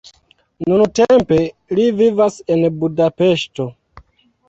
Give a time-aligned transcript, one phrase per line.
[0.69, 1.39] Nuntempe
[1.81, 3.73] li vivas en Budapeŝto.